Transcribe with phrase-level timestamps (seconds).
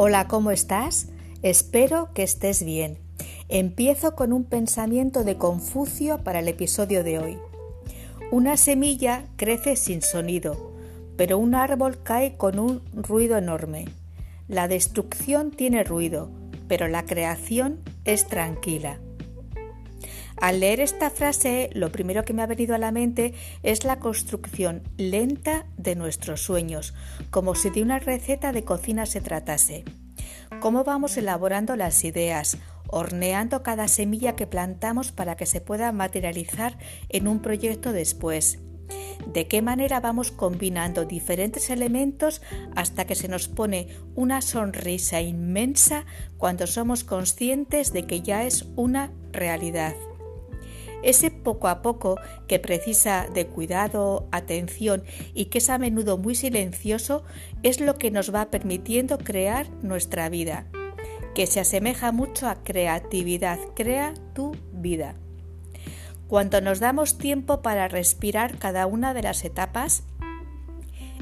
[0.00, 1.08] Hola, ¿cómo estás?
[1.42, 2.98] Espero que estés bien.
[3.48, 7.38] Empiezo con un pensamiento de Confucio para el episodio de hoy.
[8.30, 10.72] Una semilla crece sin sonido,
[11.16, 13.86] pero un árbol cae con un ruido enorme.
[14.46, 16.30] La destrucción tiene ruido,
[16.68, 19.00] pero la creación es tranquila.
[20.40, 23.34] Al leer esta frase, lo primero que me ha venido a la mente
[23.64, 26.94] es la construcción lenta de nuestros sueños,
[27.30, 29.84] como si de una receta de cocina se tratase.
[30.60, 32.56] ¿Cómo vamos elaborando las ideas,
[32.86, 38.60] horneando cada semilla que plantamos para que se pueda materializar en un proyecto después?
[39.32, 42.40] de qué manera vamos combinando diferentes elementos
[42.74, 46.06] hasta que se nos pone una sonrisa inmensa
[46.38, 49.94] cuando somos conscientes de que ya es una realidad.
[51.02, 56.34] Ese poco a poco que precisa de cuidado, atención y que es a menudo muy
[56.34, 57.24] silencioso
[57.62, 60.66] es lo que nos va permitiendo crear nuestra vida,
[61.34, 65.14] que se asemeja mucho a creatividad, crea tu vida.
[66.26, 70.02] Cuando nos damos tiempo para respirar cada una de las etapas,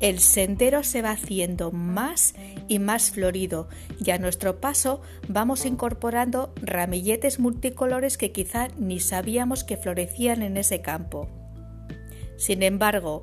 [0.00, 2.34] el sendero se va haciendo más
[2.68, 3.68] y más florido
[4.04, 10.56] y a nuestro paso vamos incorporando ramilletes multicolores que quizá ni sabíamos que florecían en
[10.56, 11.28] ese campo.
[12.36, 13.22] Sin embargo,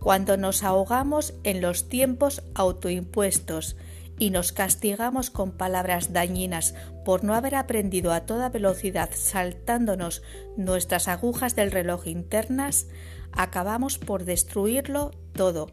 [0.00, 3.76] cuando nos ahogamos en los tiempos autoimpuestos
[4.18, 6.74] y nos castigamos con palabras dañinas
[7.04, 10.22] por no haber aprendido a toda velocidad saltándonos
[10.56, 12.88] nuestras agujas del reloj internas,
[13.32, 15.70] acabamos por destruirlo todo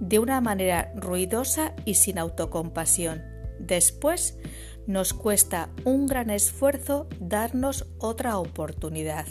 [0.00, 3.22] de una manera ruidosa y sin autocompasión.
[3.58, 4.38] Después
[4.86, 9.26] nos cuesta un gran esfuerzo darnos otra oportunidad.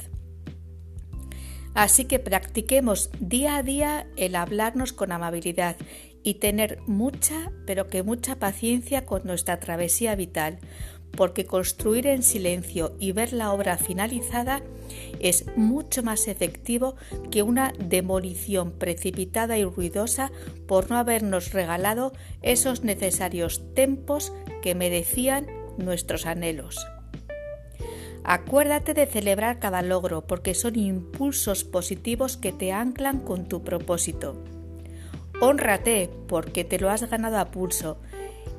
[1.73, 5.75] Así que practiquemos día a día el hablarnos con amabilidad
[6.23, 10.59] y tener mucha, pero que mucha paciencia con nuestra travesía vital,
[11.15, 14.63] porque construir en silencio y ver la obra finalizada
[15.29, 16.95] es mucho más efectivo
[17.31, 20.31] que una demolición precipitada y ruidosa
[20.67, 22.13] por no habernos regalado
[22.43, 24.31] esos necesarios tempos
[24.61, 25.47] que merecían
[25.77, 26.85] nuestros anhelos.
[28.23, 34.43] Acuérdate de celebrar cada logro porque son impulsos positivos que te anclan con tu propósito.
[35.41, 37.97] Honrate porque te lo has ganado a pulso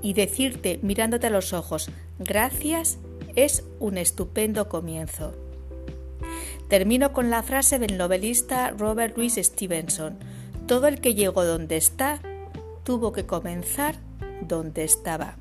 [0.02, 2.98] y decirte mirándote a los ojos gracias
[3.36, 5.45] es un estupendo comienzo.
[6.68, 10.18] Termino con la frase del novelista Robert Louis Stevenson,
[10.66, 12.20] todo el que llegó donde está
[12.82, 13.96] tuvo que comenzar
[14.42, 15.36] donde estaba.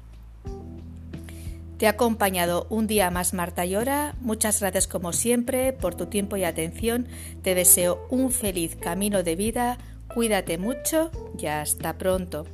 [1.78, 4.16] Te ha acompañado un día más Marta Llora.
[4.22, 7.08] Muchas gracias como siempre por tu tiempo y atención.
[7.42, 9.78] Te deseo un feliz camino de vida.
[10.14, 12.46] Cuídate mucho y hasta pronto.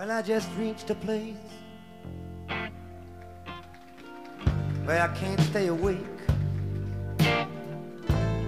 [0.00, 1.36] Well, I just reached a place
[4.86, 5.98] where I can't stay awake.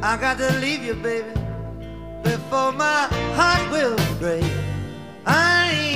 [0.01, 1.29] I got to leave you, baby,
[2.23, 4.51] before my heart will break.
[5.27, 5.92] I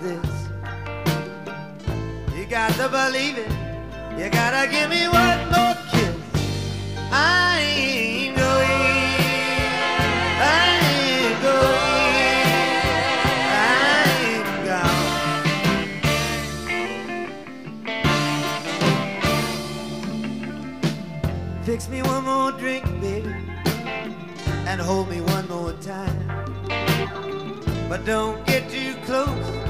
[0.00, 0.48] this.
[2.34, 3.50] You got to believe it.
[4.18, 6.16] You gotta give me one more kiss.
[7.12, 9.16] I ain't going.
[10.42, 12.44] I ain't going.
[13.52, 15.06] I ain't gone.
[21.64, 23.34] Fix me one more drink, baby,
[24.66, 26.26] and hold me one more time.
[27.88, 29.69] But don't get too close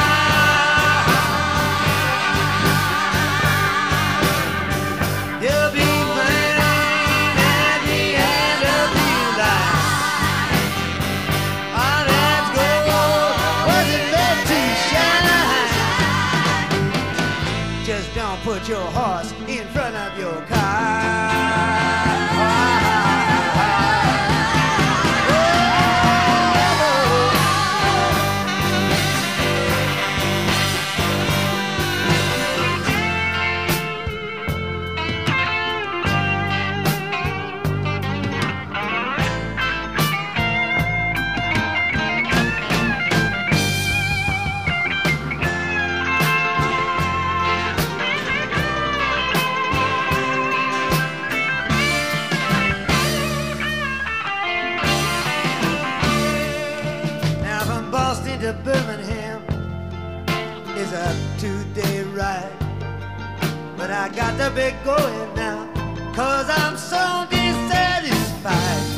[18.71, 21.50] your horse in front of your car.
[63.81, 65.67] But I got to be going now,
[66.13, 68.90] cause I'm so dissatisfied.